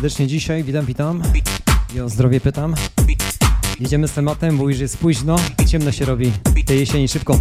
[0.00, 1.22] Serdecznie dzisiaj, witam, witam.
[1.94, 2.74] I o zdrowie pytam.
[3.80, 5.36] Jedziemy z tematem, bo już jest późno,
[5.66, 6.32] ciemno się robi
[6.66, 7.40] tej jesieni szybko.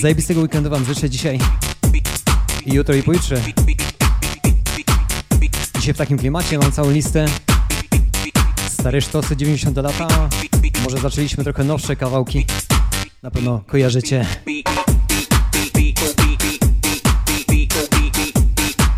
[0.00, 1.38] Zajebistego weekendu wam życzę dzisiaj.
[2.66, 3.42] I jutro i pojutrze.
[5.74, 7.26] Dzisiaj w takim klimacie mam całą listę.
[8.68, 10.28] Stare sztosy 90 lata.
[10.84, 12.46] Może zaczęliśmy trochę nowsze kawałki.
[13.22, 14.26] Na pewno kojarzycie.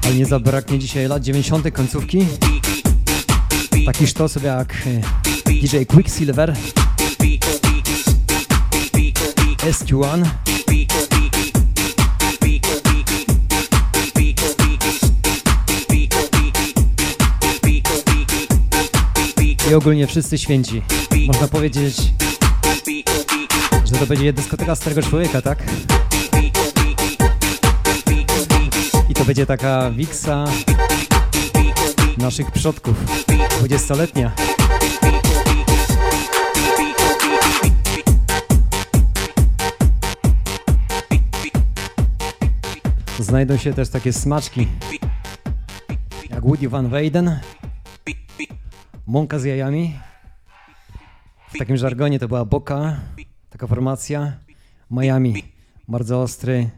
[0.05, 1.71] Ale nie zabraknie dzisiaj lat 90.
[1.71, 2.27] końcówki.
[3.87, 4.75] Takich sztosów jak
[5.47, 6.55] e, DJ Quicksilver,
[9.59, 10.25] SQ1,
[19.71, 20.83] i ogólnie wszyscy święci.
[21.27, 21.97] Można powiedzieć,
[23.85, 25.63] że to będzie dyskoteka starego człowieka, tak?
[29.09, 30.45] I to będzie taka wiksa
[32.19, 32.95] naszych przodków,
[33.63, 34.33] 20-letnia.
[43.19, 44.69] Znajdą się też takie smaczki,
[46.31, 47.41] jak Woody Van Weyden,
[49.07, 49.99] mąka z jajami.
[51.55, 53.01] W takim żargonie to była Boka,
[53.51, 54.33] taka formacja.
[54.91, 55.45] Miami,
[55.89, 56.71] bardzo ostry,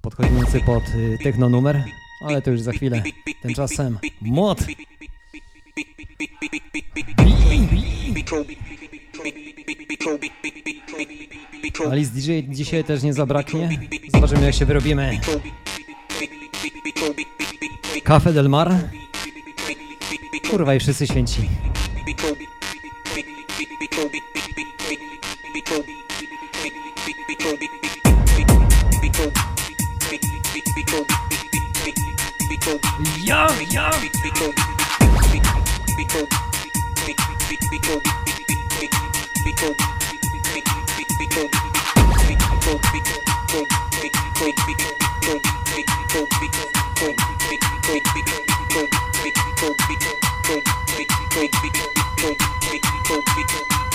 [0.00, 1.84] podchodzący pod y, techno numer,
[2.24, 3.02] ale to już za chwilę.
[3.42, 4.58] Tymczasem młot.
[11.90, 13.68] Alice DJ dzisiaj też nie zabraknie.
[14.14, 15.20] Zobaczymy jak się wyrobimy.
[18.04, 18.72] Cafe del Mar.
[20.50, 21.48] Kurwa i wszyscy święci.
[33.24, 33.90] Ja, ja.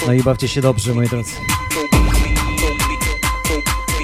[0.08, 1.36] No i bawcie się dobrze, moi drodzy.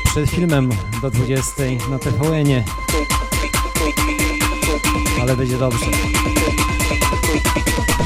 [0.05, 0.69] Przed filmem
[1.01, 2.63] do 20 na TVN-ie.
[5.21, 5.85] Ale będzie dobrze.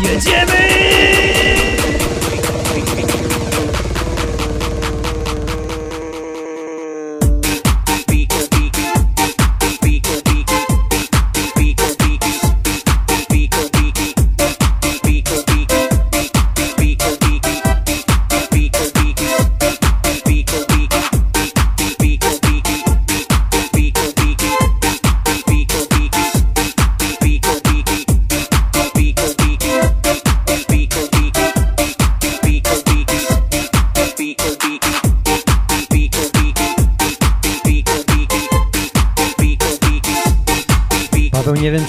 [0.02, 1.07] Jedziemy!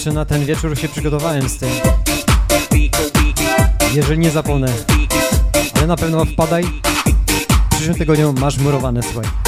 [0.09, 1.69] Czy na ten wieczór się przygotowałem z tym.
[3.95, 4.73] Jeżeli nie zapomnę.
[5.75, 6.65] Ale na pewno wpadaj.
[7.71, 9.48] W przyszłym tygodniu masz murowane, słuchaj.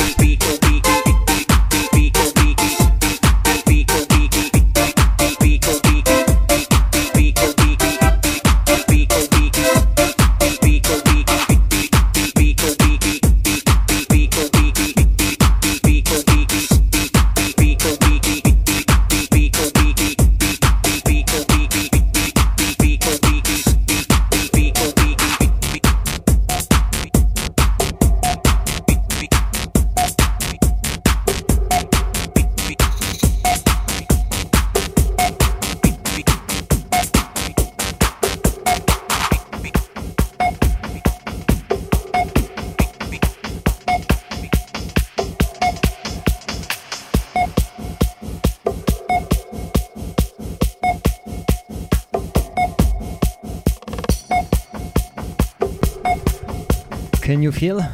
[57.61, 57.85] Feel?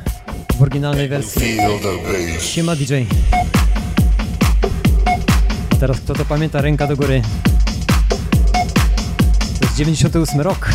[0.59, 1.57] W oryginalnej wersji.
[2.41, 2.95] Siema DJ.
[5.81, 7.23] Teraz kto to pamięta, ręka do góry.
[9.61, 10.69] To jest 98 rok.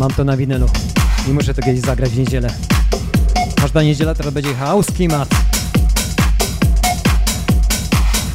[0.00, 0.66] Mam to na winylu
[1.28, 2.50] i muszę to kiedyś zagrać w niedzielę.
[3.56, 5.28] Każda niedziela teraz będzie house klimat.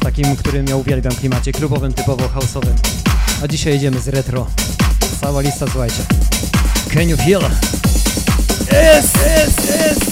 [0.02, 2.74] takim, którym ja uwielbiam klimacie klubowym, typowo house'owym.
[3.44, 4.46] A dzisiaj jedziemy z retro.
[5.20, 6.02] Cała lista, słuchajcie.
[6.94, 7.40] Can you feel?
[8.70, 10.07] esse, esse, esse.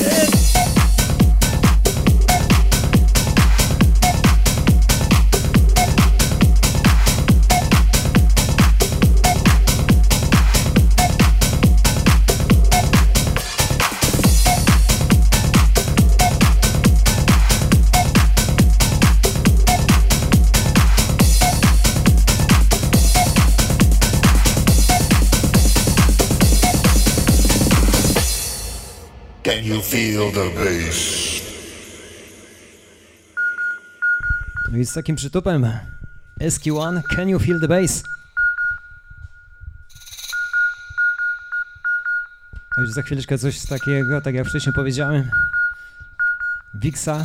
[29.97, 31.41] Feel the bass?
[34.73, 35.67] No i z takim przytupem
[36.41, 38.03] SQ1, Can You Feel the Bass?
[42.79, 45.31] A już za chwileczkę coś takiego, tak jak wcześniej powiedziałem.
[46.75, 47.25] Wixa.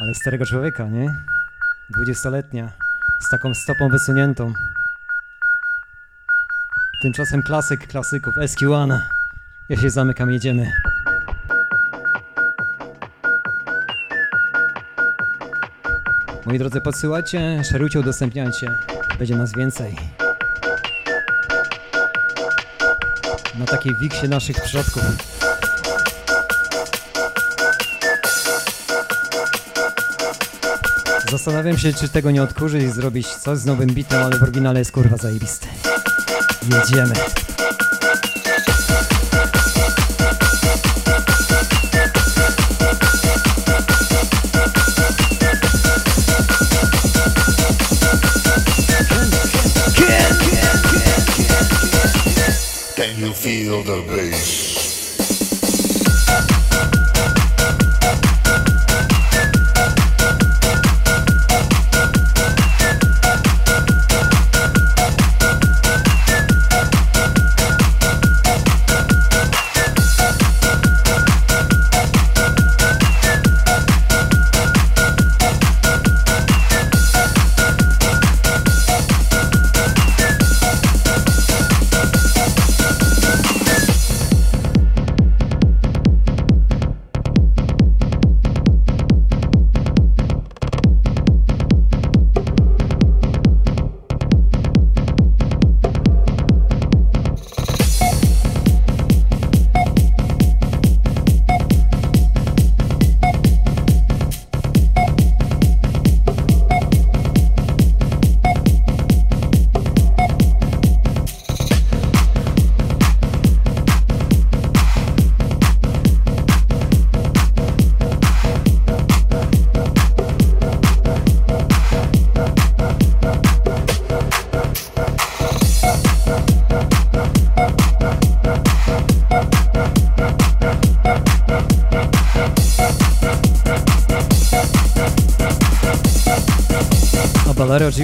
[0.00, 1.24] Ale starego człowieka, nie?
[1.90, 2.72] Dwudziestoletnia.
[3.20, 4.52] Z taką stopą wysuniętą.
[7.02, 9.21] Tymczasem klasyk klasyków SQ1.
[9.68, 10.72] Ja się zamykam, jedziemy.
[16.46, 18.78] Moi drodzy, podsyłajcie, szerujcie, udostępniajcie.
[19.18, 19.96] Będzie nas więcej.
[23.58, 25.02] Na takiej wiksie naszych przodków.
[31.30, 34.78] Zastanawiam się, czy tego nie odkurzyć i zrobić coś z nowym bitem, ale w oryginale
[34.78, 35.68] jest kurwa zajebisty.
[36.62, 37.14] Jedziemy.
[53.12, 54.71] Can you feel the bass?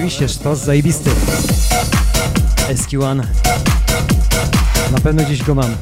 [0.09, 1.09] Oczywiście, sztos zajebisty.
[2.69, 3.23] SQ1.
[4.91, 5.75] Na pewno gdzieś go mam.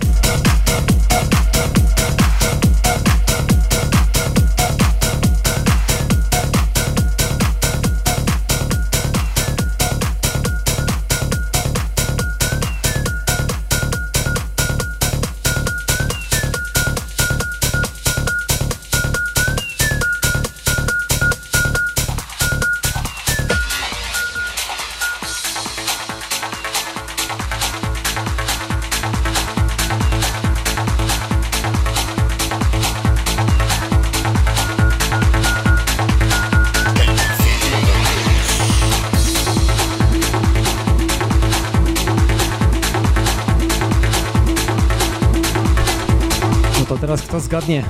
[47.58, 47.84] Zgadnie?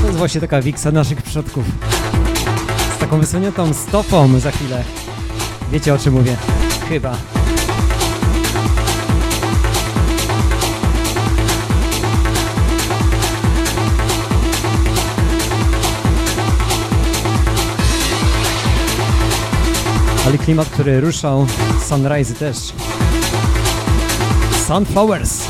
[0.00, 1.64] To jest właśnie taka wiksa naszych przodków.
[2.96, 4.84] Z taką wysuniętą stopą za chwilę.
[5.72, 6.36] Wiecie o czym mówię?
[6.88, 7.16] Chyba.
[20.26, 21.46] Ale klimat, który ruszał
[21.88, 22.56] Sunrise też.
[24.66, 25.40] Sunflowers.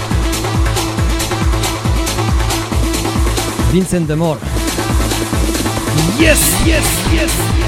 [3.72, 4.36] Vincent de Moor.
[6.18, 7.59] Yes, yes, yes,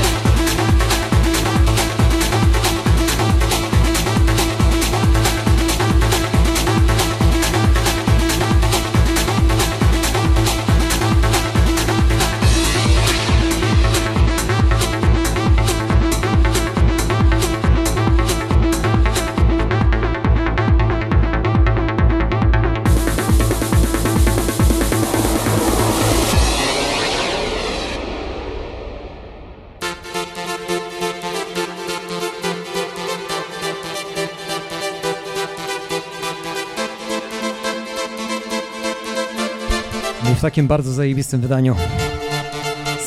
[40.42, 41.76] takim bardzo zajebistym wydaniu.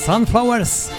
[0.06, 0.90] Sunflowers!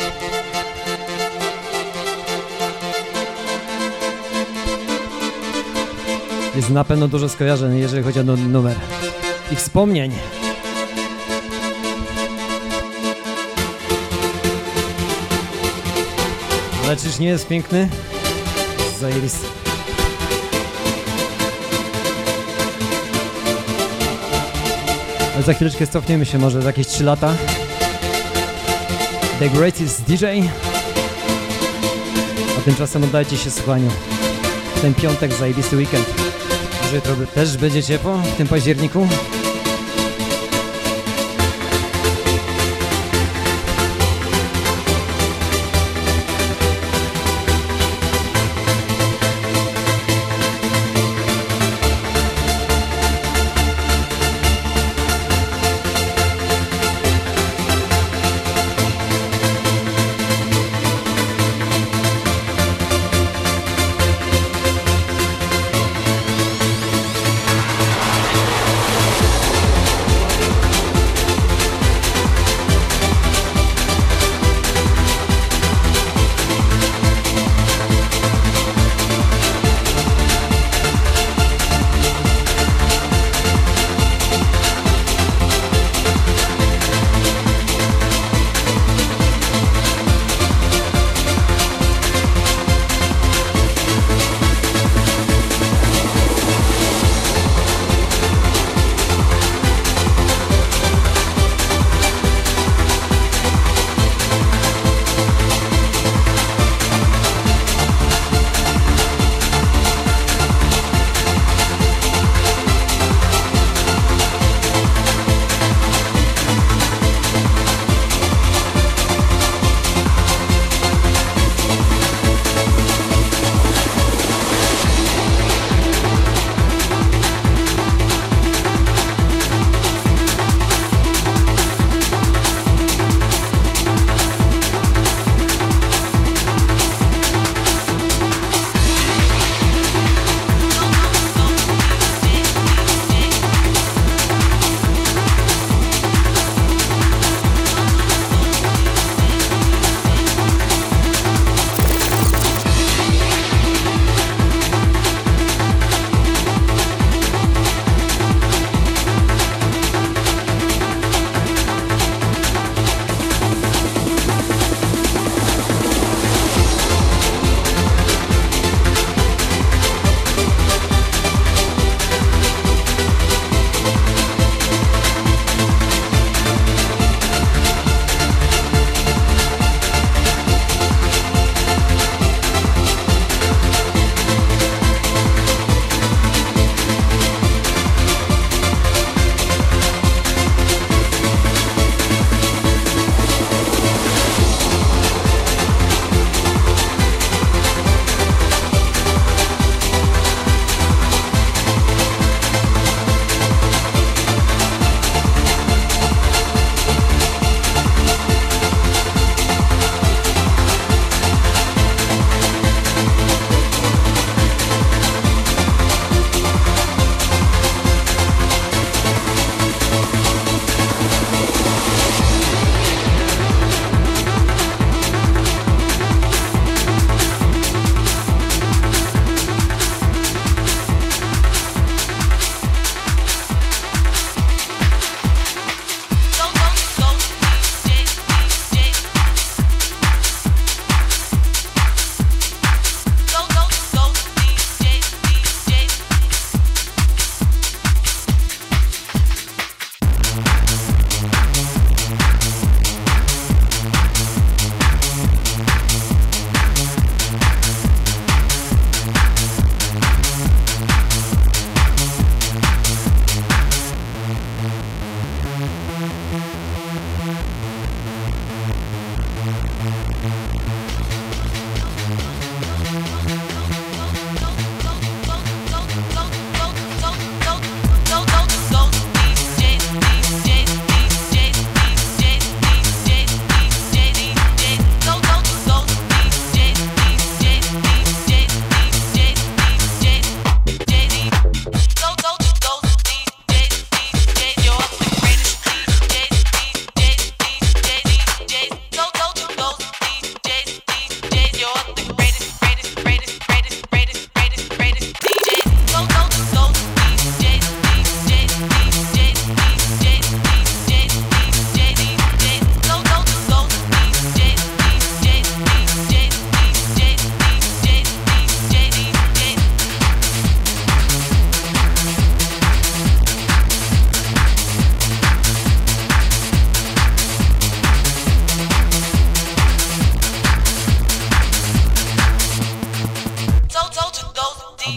[6.56, 8.76] Jest na pewno dużo skojarzeń, jeżeli chodzi o nu- numer
[9.52, 10.12] i wspomnień.
[16.86, 17.88] Ale czyż nie jest piękny?
[19.00, 19.55] Zajebisty.
[25.42, 27.34] Za chwileczkę cofniemy się może za jakieś 3 lata.
[29.38, 30.24] The Greatest DJ.
[32.58, 33.90] A tymczasem oddajcie się słuchaniu.
[34.76, 36.06] W ten piątek zajebisty weekend.
[36.90, 39.08] Że jutro też będzie ciepło w tym październiku.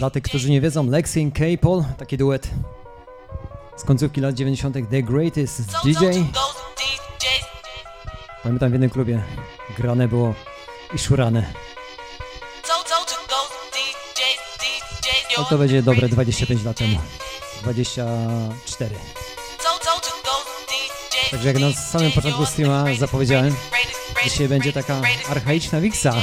[0.09, 2.49] Dla tych, którzy nie wiedzą, Lexi i K-Paul, taki duet
[3.77, 4.75] z końcówki lat 90.
[4.89, 6.05] The Greatest DJ.
[8.43, 9.23] Pamiętam w jednym klubie
[9.77, 10.33] grane było
[10.95, 11.53] i szurane.
[15.37, 16.97] No to będzie dobre 25 lat temu.
[17.61, 18.95] 24.
[21.31, 23.55] Także jak na samym początku streama zapowiedziałem,
[24.23, 26.13] dzisiaj będzie taka archaiczna wiksa.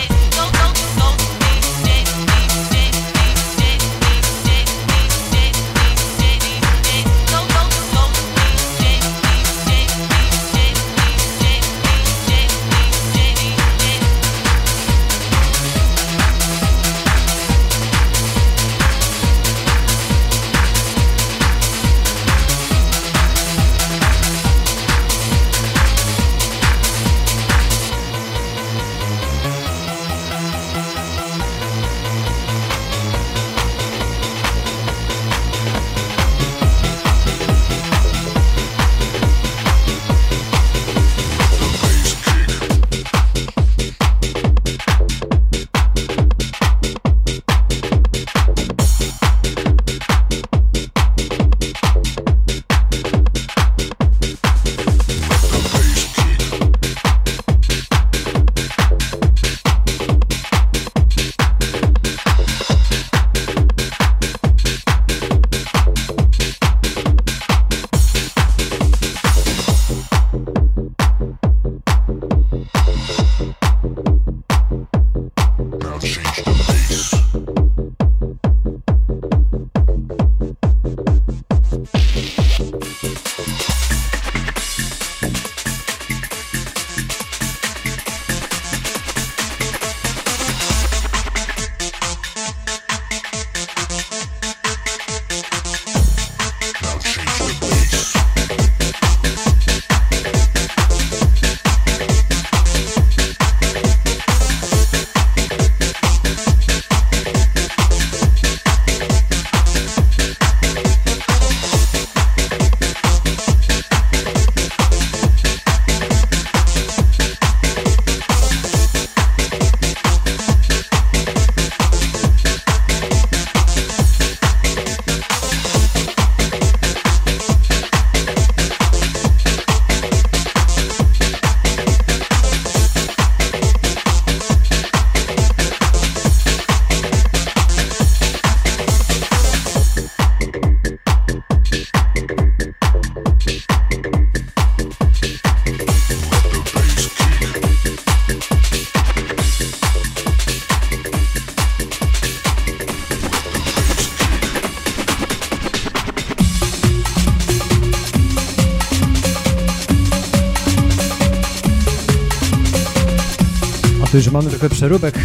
[164.36, 165.18] Mamy trochę przeróbek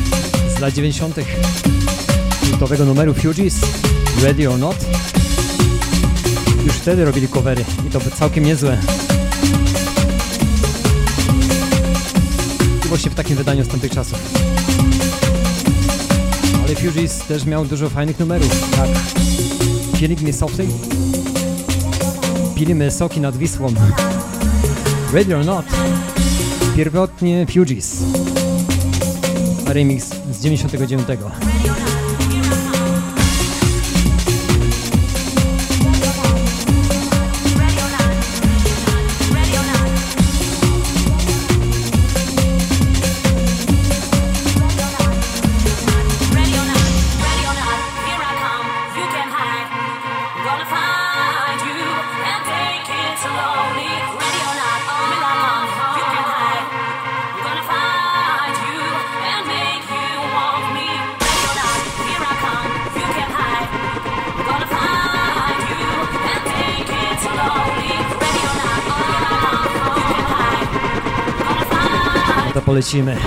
[0.58, 1.16] z lat 90.
[2.50, 3.56] kultowego numeru Fugees,
[4.24, 4.76] Ready or Not.
[6.66, 8.78] Już wtedy robili covery i to całkiem niezłe.
[12.86, 14.20] I właśnie w takim wydaniu z tamtych czasów.
[16.66, 18.90] Ale Fugees też miał dużo fajnych numerów, tak
[20.00, 20.68] Feeling Me Softly,
[22.56, 23.74] Pilimy soki nad Wisłą,
[25.14, 25.66] Ready or Not,
[26.76, 28.04] pierwotnie Fugees
[29.74, 31.51] remix z 99.
[72.72, 73.18] 我的七妹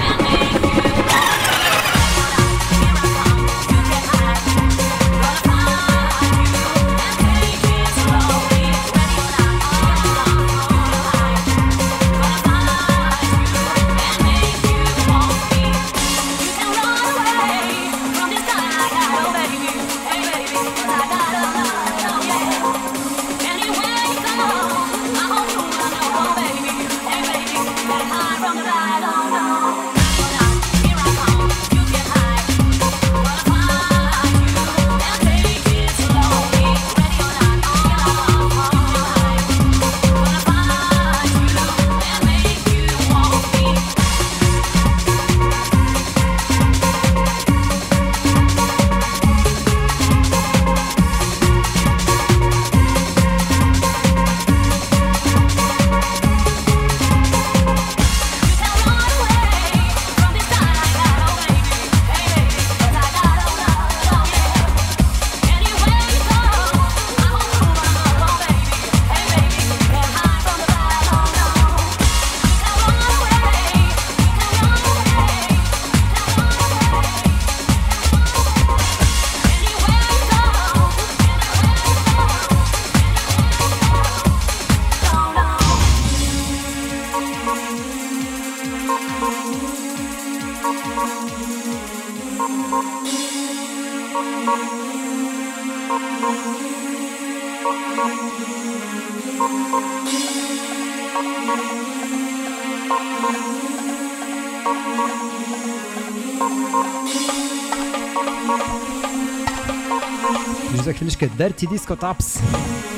[111.28, 112.93] Dirty Disco Taps.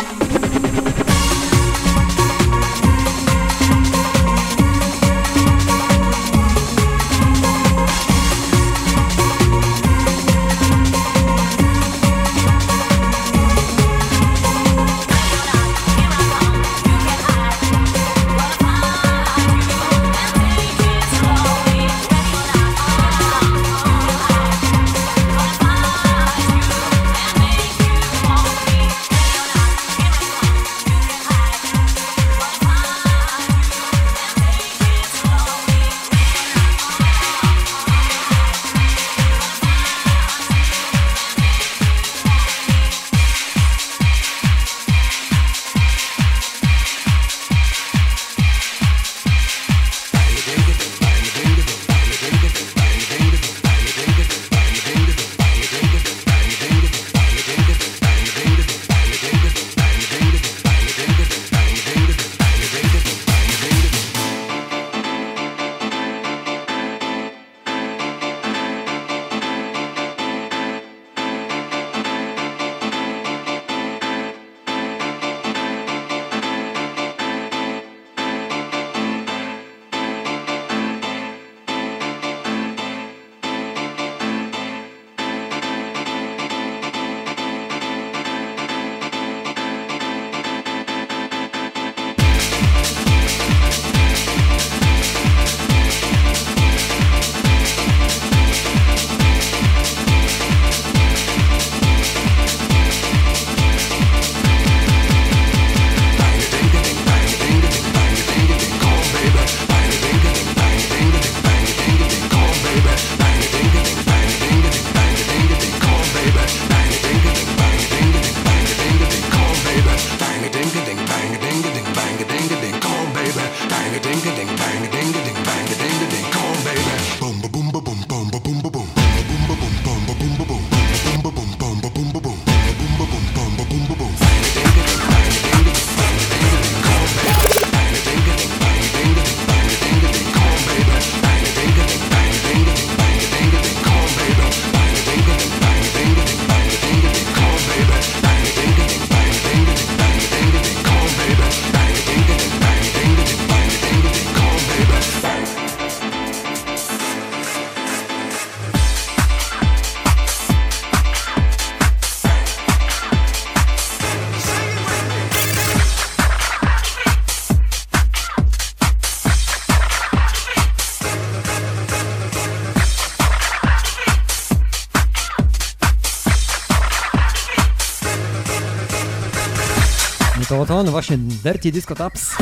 [180.77, 182.37] No to oto on właśnie Dirty Disco Taps.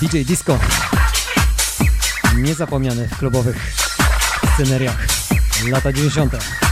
[0.00, 0.58] DJ Disco.
[2.36, 3.72] Niezapomniany w klubowych
[4.54, 5.06] sceneriach.
[5.70, 6.63] Lata 90.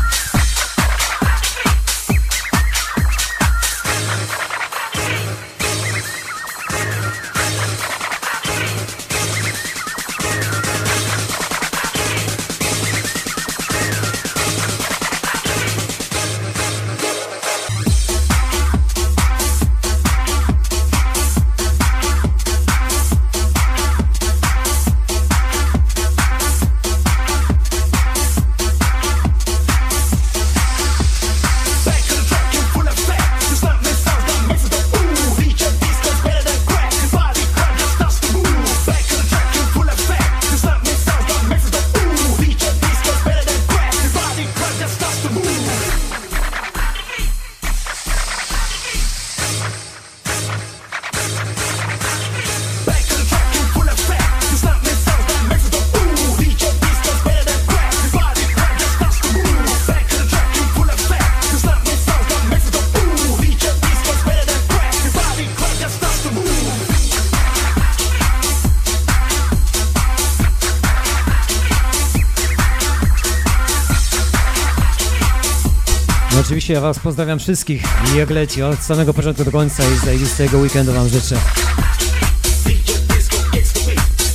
[76.62, 77.82] oczywiście ja Was pozdrawiam wszystkich
[78.14, 81.36] i jak leci od samego początku do końca i zajebistego weekendu Wam życzę.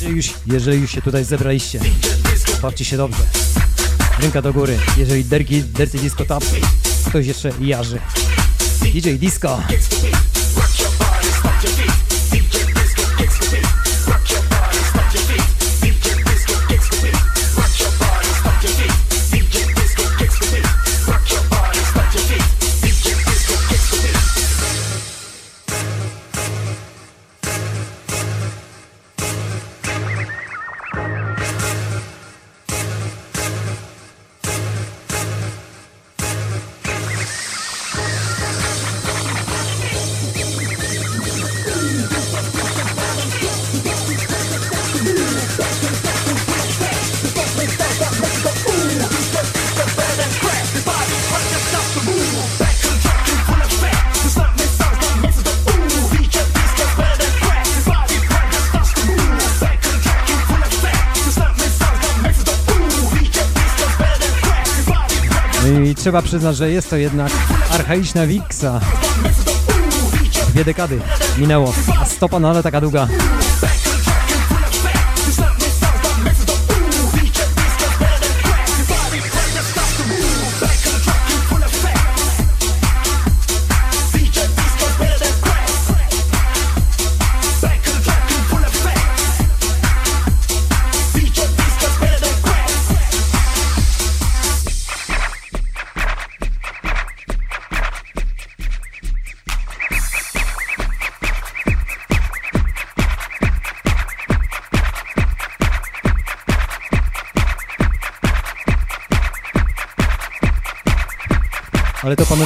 [0.01, 1.79] Jeżeli już, jeżeli już się tutaj zebraliście,
[2.61, 3.23] bawcie się dobrze.
[4.19, 6.43] Ręka do góry, jeżeli derki, Dirty Disco Tap,
[7.05, 7.99] ktoś jeszcze jarzy.
[8.81, 9.59] DJ Disco.
[66.07, 67.31] Trzeba przyznać, że jest to jednak
[67.71, 68.79] archaiczna Wixa.
[70.49, 70.99] Dwie dekady
[71.37, 73.07] minęło, a stopa no ale taka długa.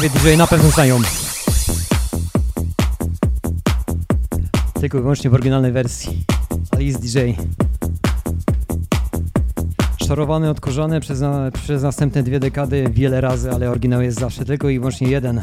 [0.02, 1.02] Panowie DJ na pewno znają.
[4.80, 6.26] Tylko i wyłącznie w oryginalnej wersji.
[6.72, 7.20] Alice DJ.
[10.08, 14.70] Szorowany, odkurzony przez, na, przez następne dwie dekady wiele razy, ale oryginał jest zawsze tylko
[14.70, 15.42] i wyłącznie jeden.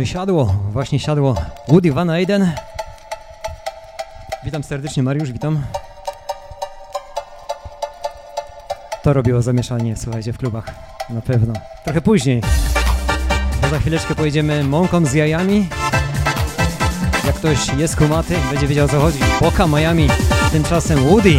[0.00, 1.34] No i siadło, właśnie siadło.
[1.68, 2.52] Woody Van Eyden.
[4.44, 5.62] Witam serdecznie, Mariusz, witam.
[9.02, 10.64] To robiło zamieszanie, słuchajcie, w klubach.
[11.10, 11.54] Na pewno.
[11.84, 12.42] Trochę później.
[13.62, 15.68] Bo za chwileczkę pojedziemy mąką z jajami.
[17.26, 19.18] Jak ktoś jest kumaty, będzie wiedział o co chodzi.
[19.40, 20.08] Boka Miami,
[20.52, 21.38] tymczasem Woody.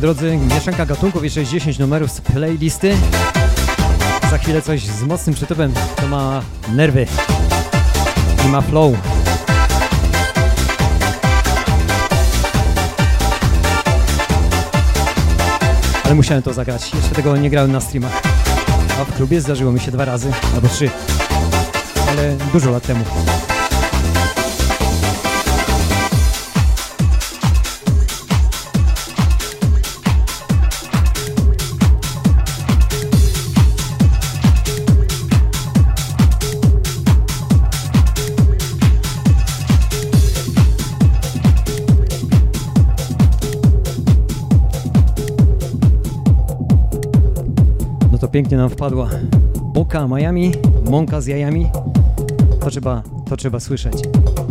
[0.00, 2.96] Moi drodzy, mieszanka gatunków, jeszcze jest 10 numerów z playlisty.
[4.30, 6.42] Za chwilę coś z mocnym przytupem, to ma
[6.74, 7.06] nerwy
[8.46, 8.94] i ma flow.
[16.04, 18.22] Ale musiałem to zagrać, jeszcze tego nie grałem na streamach.
[19.00, 20.90] A w klubie zdarzyło mi się dwa razy, albo trzy.
[22.08, 23.04] Ale dużo lat temu.
[48.40, 49.08] Pięknie nam wpadła.
[49.62, 50.52] Boka Miami,
[50.90, 51.70] mąka z jajami.
[52.60, 53.94] To trzeba, to trzeba słyszeć.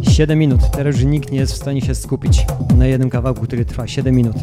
[0.01, 0.61] 7 minut.
[0.71, 2.45] Teraz już nikt nie jest w stanie się skupić
[2.77, 4.35] na jednym kawałku, który trwa 7 minut.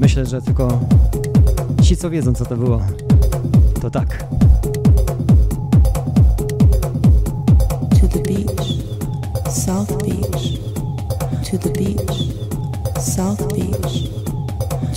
[0.00, 0.80] Myślę, że tylko
[1.82, 2.82] ci, co wiedzą, co to było,
[3.80, 4.24] to tak.
[8.00, 8.66] to the beach,
[9.52, 10.42] South Beach,
[11.50, 12.16] to the beach,
[13.02, 13.92] South Beach,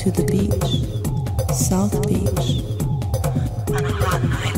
[0.04, 2.83] to the beach, South Beach.
[3.76, 4.53] and hot.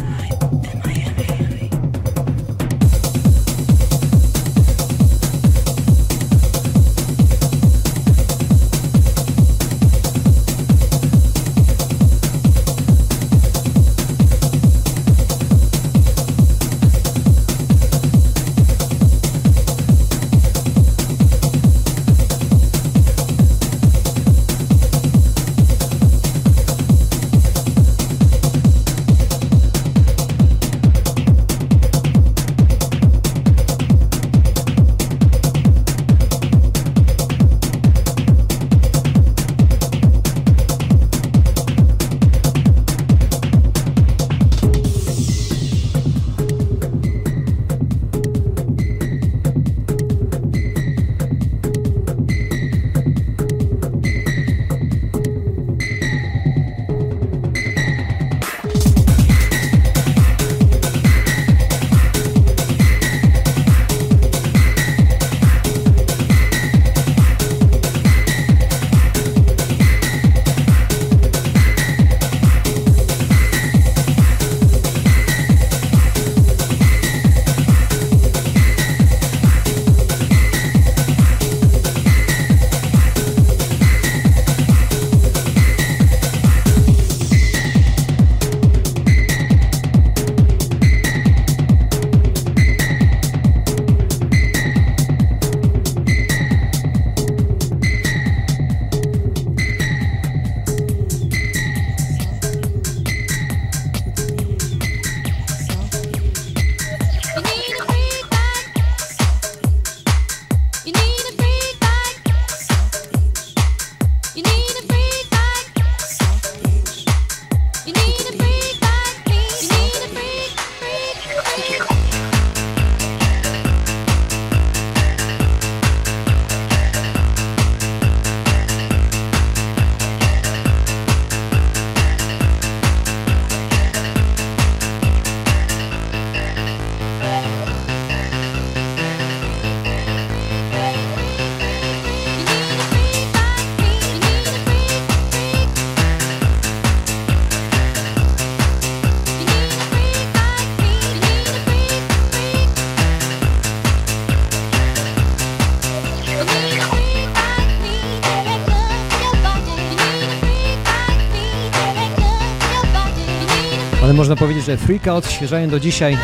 [164.15, 166.17] Można powiedzieć, że Freaka odświeżają do dzisiaj.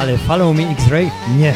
[0.00, 1.10] Ale Follow Me X-Ray?
[1.38, 1.54] Nie.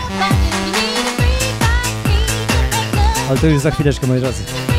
[3.28, 4.69] Ale to już za chwileczkę, moi drodzy.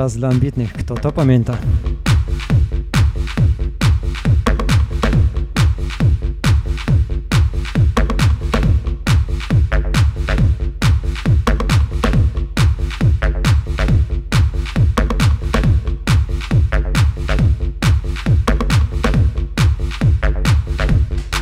[0.00, 0.72] Teraz dla ambitnych.
[0.72, 1.56] Kto to pamięta?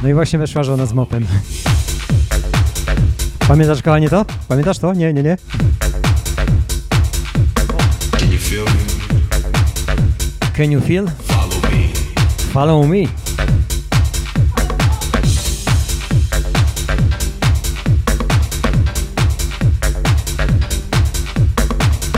[0.03, 1.27] No i właśnie weszła żona z mopem.
[3.49, 4.25] Pamiętasz kochanie to?
[4.49, 4.95] Pamiętasz to?
[4.95, 5.37] Nie, nie, nie.
[10.59, 11.07] Can you feel?
[11.07, 11.89] Follow me.
[12.53, 12.97] Follow me.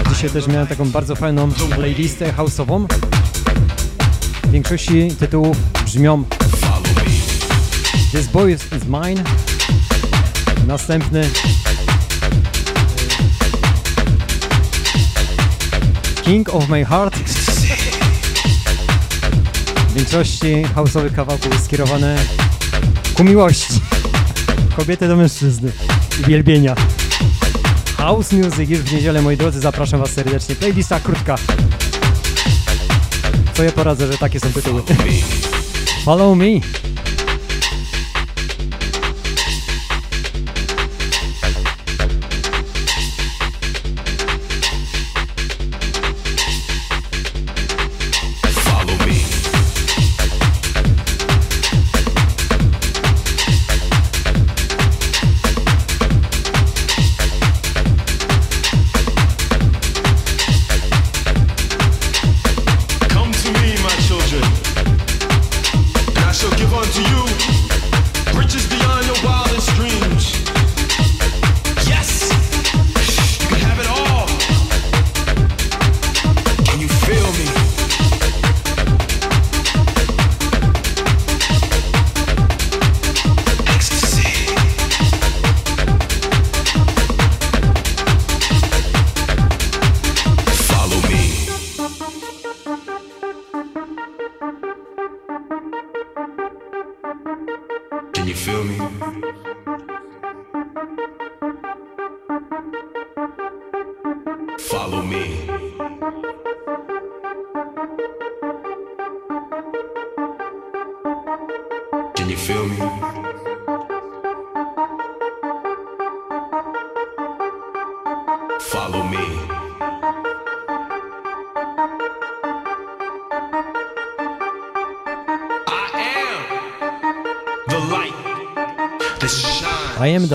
[0.09, 2.87] Dzisiaj też miałem taką bardzo fajną playlistę house'ową.
[4.45, 6.25] W większości tytułów brzmią.
[8.13, 9.23] This Boy is is Mine.
[10.67, 11.31] Następny
[16.25, 17.40] King of My Heart.
[19.91, 22.17] W większości house'owych kawałków jest skierowane
[23.15, 23.81] ku miłości.
[24.77, 25.73] Kobiety do mężczyzny.
[26.25, 26.75] Uwielbienia.
[27.97, 30.55] House Music już w niedzielę, moi drodzy, zapraszam was serdecznie.
[30.55, 31.37] Playlista krótka.
[33.55, 34.83] Co ja poradzę, że takie są tytuły.
[36.05, 36.90] Follow me.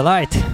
[0.06, 0.45] Light.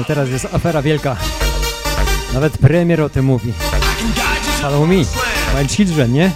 [0.00, 1.16] Teraz jest afera wielka.
[2.34, 3.52] Nawet premier o tym mówi.
[4.60, 4.94] Follow me.
[5.54, 6.30] My Children, nie?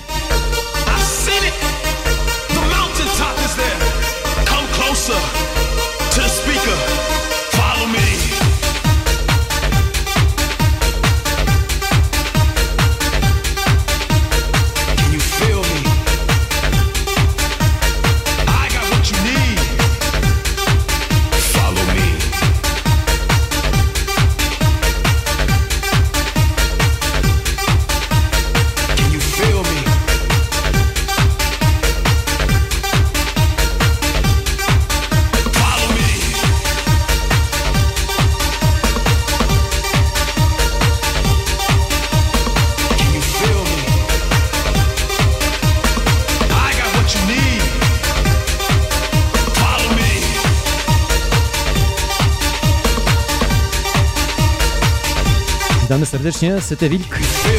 [56.33, 57.56] Syty Wilk.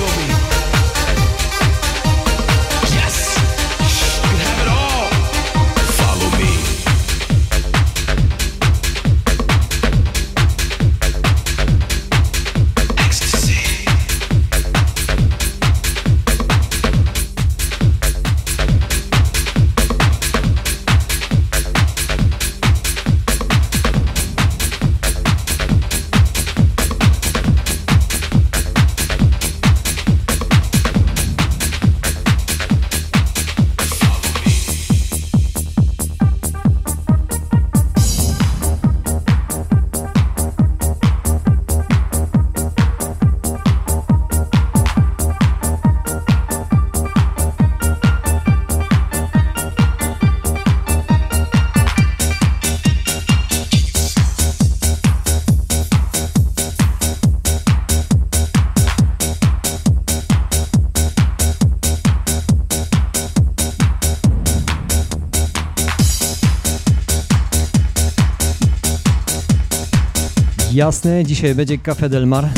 [70.78, 72.49] Jasne, dzisiaj będzie Cafe Del Mar.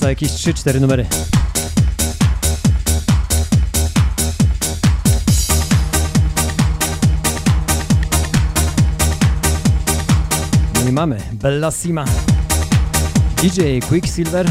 [0.00, 1.06] Za jakieś 3-4 numery.
[10.74, 12.04] No i mamy Bella Sima.
[13.42, 14.46] DJ Quicksilver,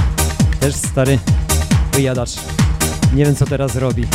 [0.59, 1.19] też stary
[1.91, 2.31] wyjadacz.
[3.13, 4.05] Nie wiem co teraz robi.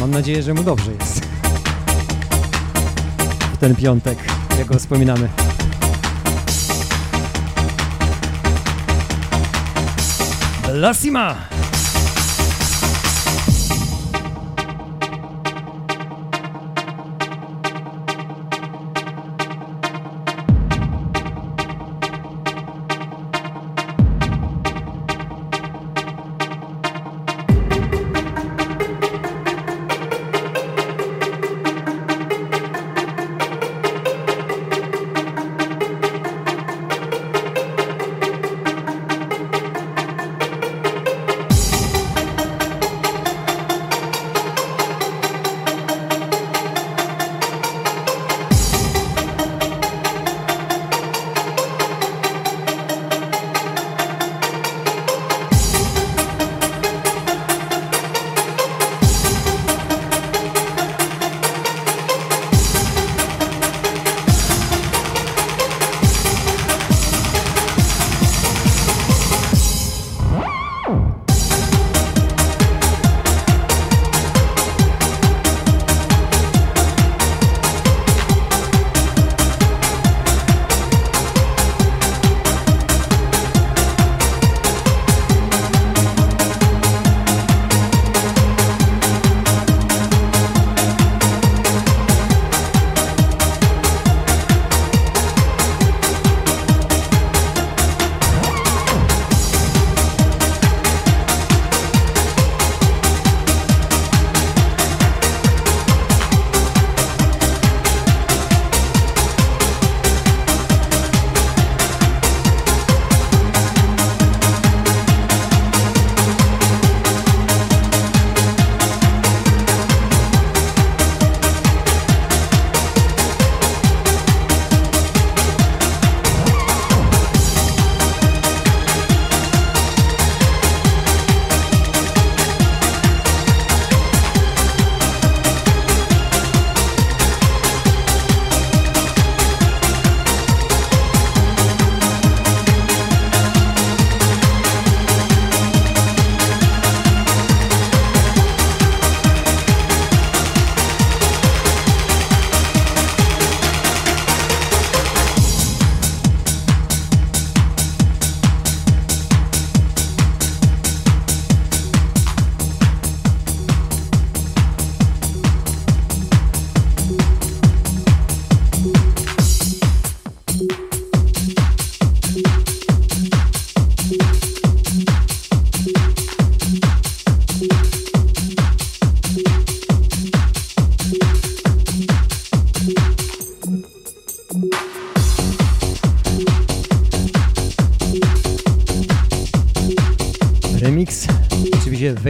[0.00, 1.20] Mam nadzieję, że mu dobrze jest.
[3.54, 4.18] W ten piątek,
[4.58, 5.41] jak go wspominamy.
[10.82, 11.51] lástima.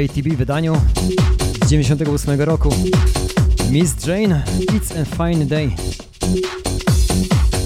[0.09, 0.77] KTB wydaniu
[1.65, 2.75] z 98 roku.
[3.71, 5.71] Miss Jane, It's a Fine Day.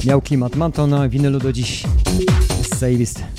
[0.05, 1.83] Miał klimat Mantona, winylu do dziś.
[2.59, 3.36] Jest zajebisty.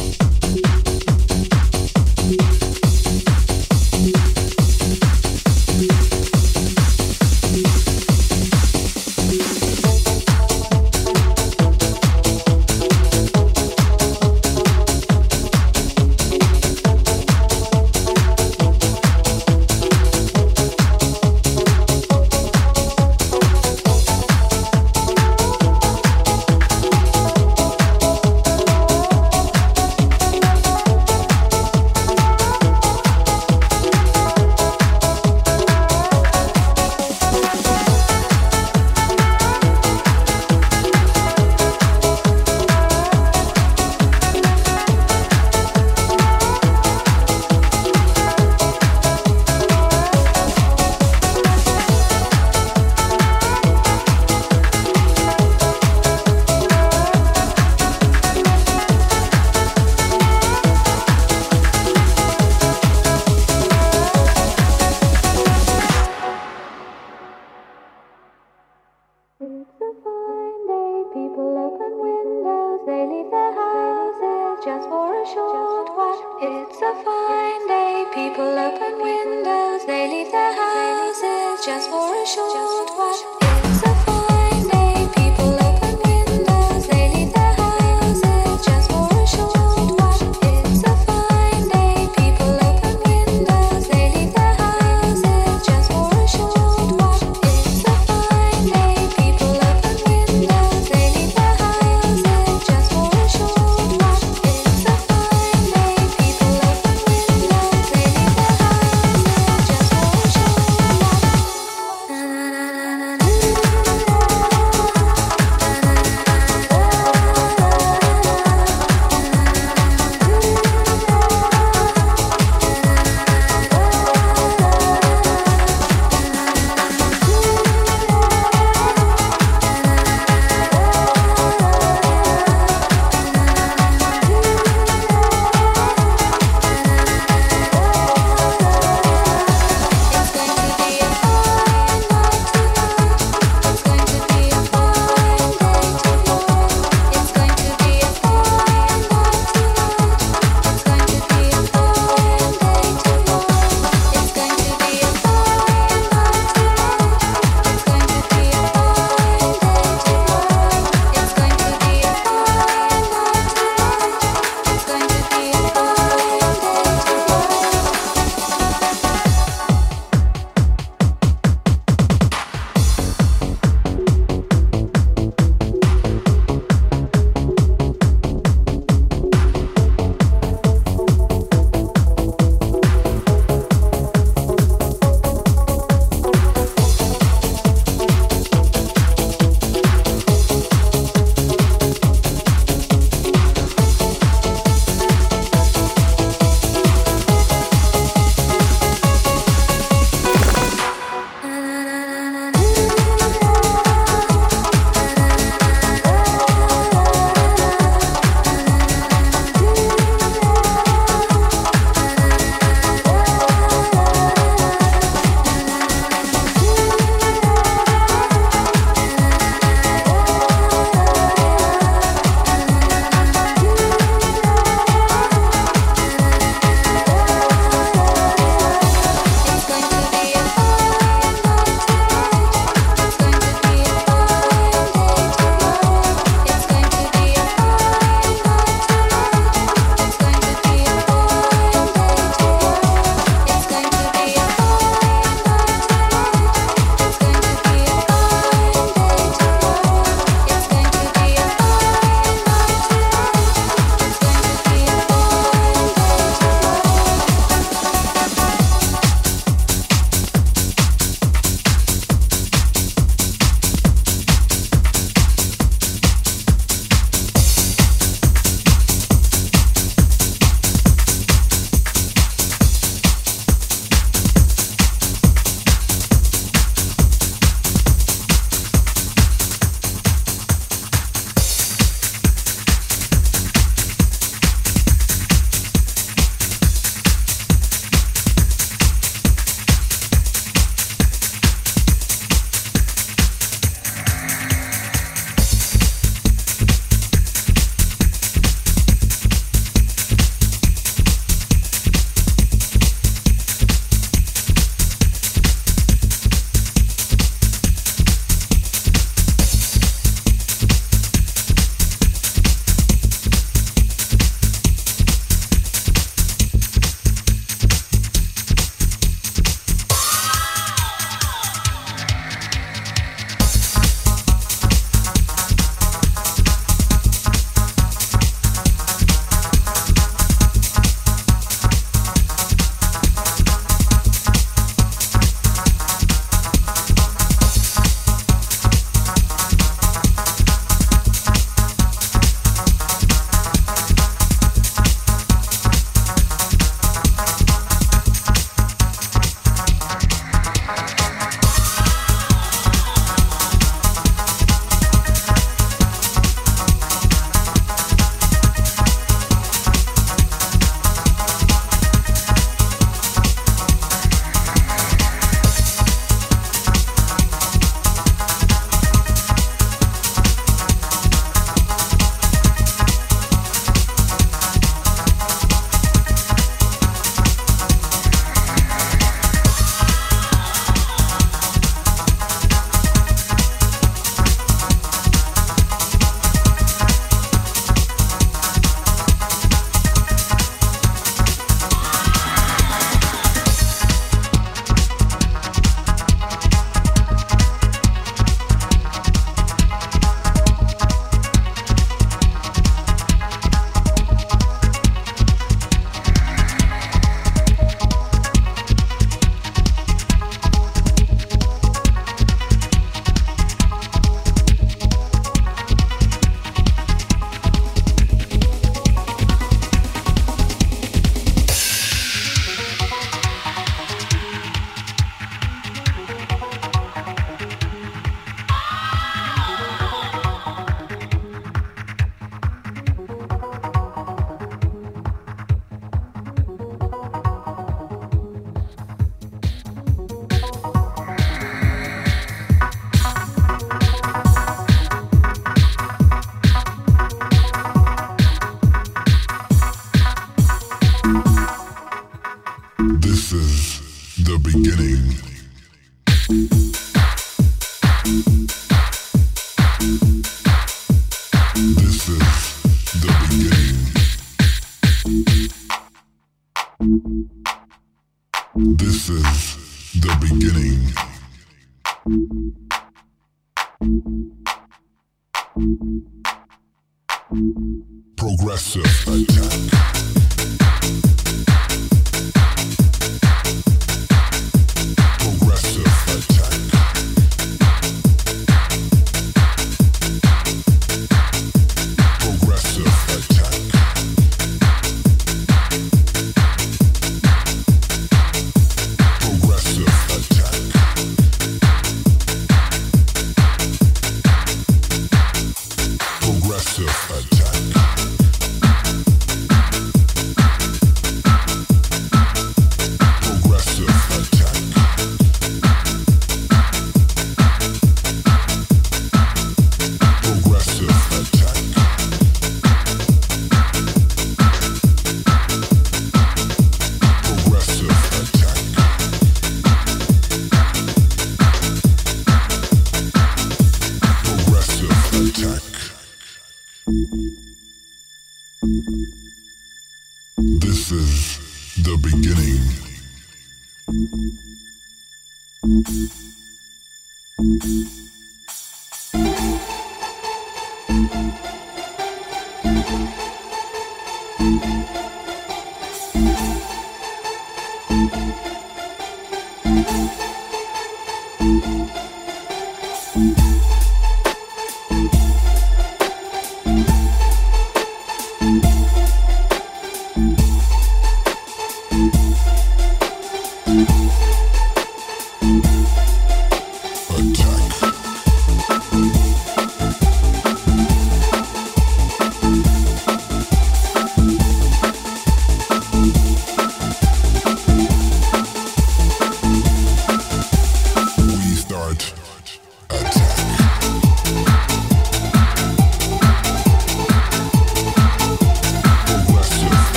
[458.08, 458.47] you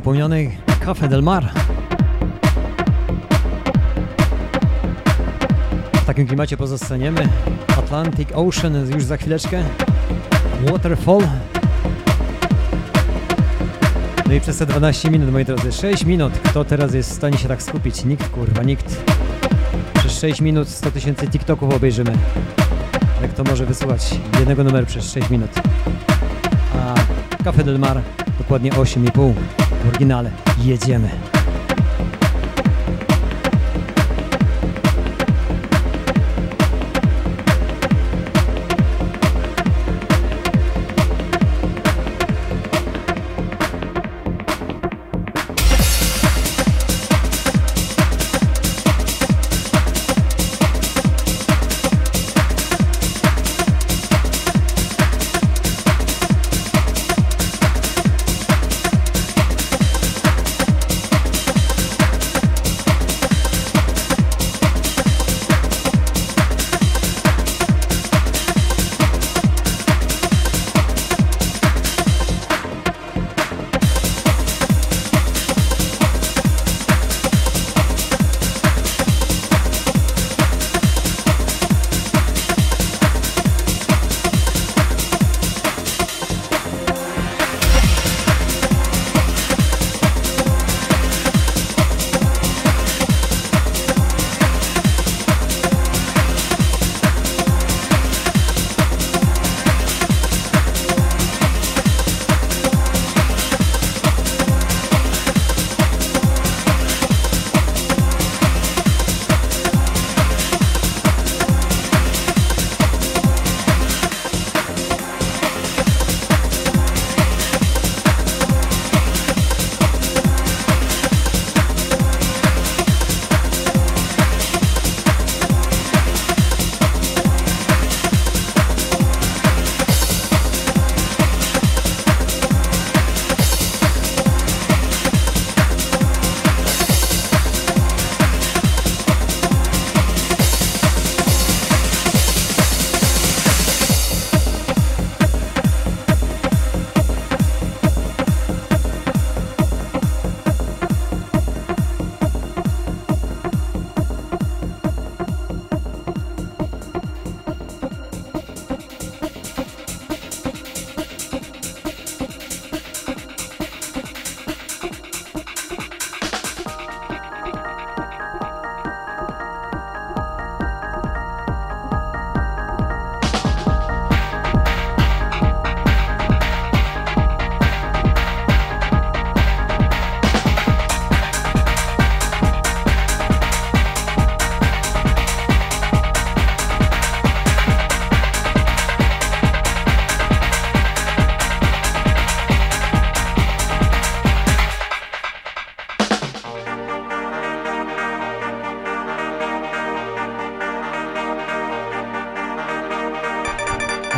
[0.00, 0.50] Do niezapomnianych
[0.80, 1.52] Cafe del Mar.
[5.92, 7.28] W takim klimacie pozostaniemy.
[7.78, 9.62] Atlantic Ocean już za chwileczkę.
[10.70, 11.20] Waterfall.
[14.26, 16.32] No i przez te 12 minut, moi drodzy, 6 minut.
[16.44, 18.04] Kto teraz jest w stanie się tak skupić?
[18.04, 19.12] Nikt, kurwa, nikt.
[19.94, 22.12] Przez 6 minut 100 tysięcy TikToków obejrzymy.
[23.18, 25.50] Ale kto może wysłuchać jednego numeru przez 6 minut?
[26.74, 26.94] A
[27.44, 28.00] Cafe Del Mar
[28.38, 30.30] dokładnie 8,5 w oryginale.
[30.64, 31.29] Jedziemy.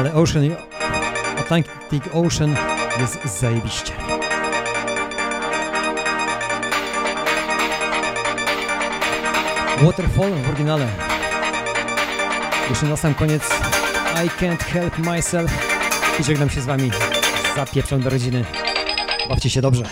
[0.02, 0.56] Ale Ocean,
[1.38, 2.56] Atlantic Ocean
[3.00, 3.92] jest zajebiście.
[9.82, 10.88] Waterfall w oryginale.
[12.70, 13.42] Jeszcze na sam koniec
[14.24, 15.50] I Can't Help Myself
[16.20, 16.90] i żegnam się z wami.
[17.56, 18.44] Zapieprzam do rodziny.
[19.28, 19.84] Bawcie się dobrze.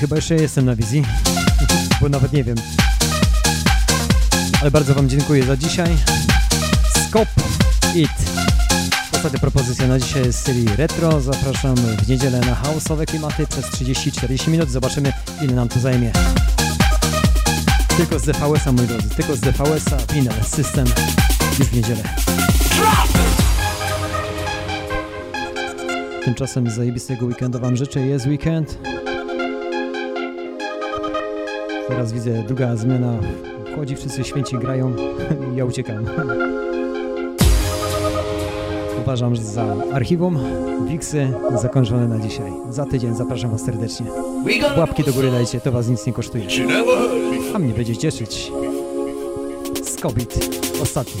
[0.00, 1.02] Chyba jeszcze jestem na wizji,
[2.00, 2.56] bo nawet nie wiem.
[4.60, 5.96] Ale bardzo Wam dziękuję za dzisiaj.
[7.08, 7.28] Skop
[7.94, 8.10] It.
[9.12, 11.20] Ostatnia propozycja na dzisiaj jest z serii retro.
[11.20, 14.70] Zapraszam w niedzielę na house'owe klimaty przez 30-40 minut.
[14.70, 15.12] Zobaczymy
[15.42, 16.12] ile nam to zajmie.
[17.96, 20.86] Tylko z DVS-a, moi drodzy, tylko z DVS-a, Vinyl System
[21.58, 22.02] już w niedzielę.
[26.24, 28.00] Tymczasem zajebistego weekendu Wam życzę.
[28.00, 28.89] Jest weekend.
[31.90, 33.18] Teraz widzę druga zmiana
[33.72, 34.92] wchodzi, wszyscy święci grają
[35.56, 36.04] ja uciekam.
[39.02, 40.38] Uważam że za archiwum
[40.88, 42.52] Wiksy zakończone na dzisiaj.
[42.70, 44.06] Za tydzień zapraszam Was serdecznie.
[44.78, 46.44] Łapki do góry dajcie, to Was nic nie kosztuje.
[47.54, 48.52] A mnie będzie cieszyć.
[49.84, 50.48] Skobit.
[50.82, 51.20] Ostatni.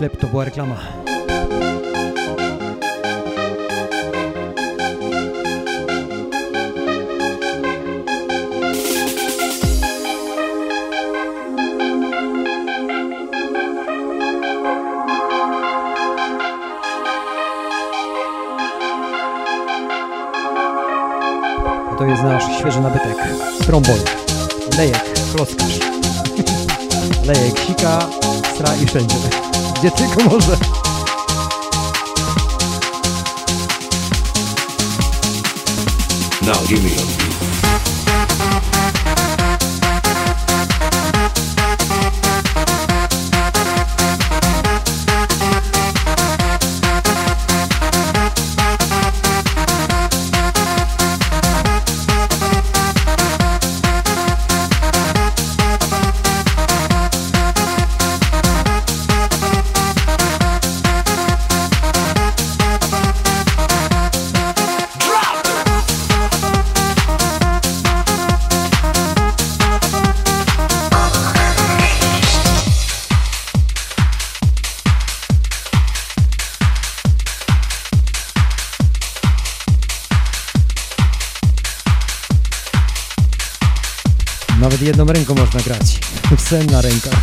[0.00, 0.76] Sklep to była reklama.
[21.98, 23.16] To jest nasz świeży nabytek.
[23.66, 23.98] Trombol.
[24.78, 25.78] Lejek, klockarz.
[27.26, 27.98] Lejek sika,
[28.54, 29.49] stra i wszędzie.
[29.80, 30.56] Gdzie tylko może.
[36.42, 37.29] Now give me
[86.90, 87.19] Nawet